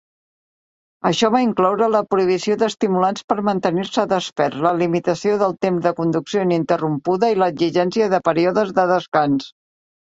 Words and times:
Això 1.09 1.27
va 1.35 1.41
incloure 1.47 1.89
la 1.95 2.01
prohibició 2.13 2.57
dels 2.63 2.73
estimulants 2.77 3.27
per 3.33 3.37
mantenir-se 3.51 4.07
desperts, 4.15 4.65
la 4.69 4.73
limitació 4.81 5.39
del 5.45 5.57
temps 5.69 5.87
de 5.87 5.95
conducció 6.03 6.49
ininterrompuda 6.51 7.33
i 7.37 7.41
l'exigència 7.45 8.13
de 8.17 8.27
períodes 8.33 8.79
de 8.81 8.93
descans. 8.99 9.53